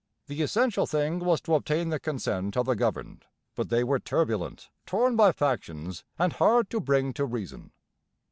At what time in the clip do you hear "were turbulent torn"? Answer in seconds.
3.83-5.15